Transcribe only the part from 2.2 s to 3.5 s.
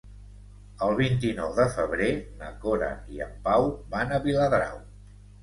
na Cora i en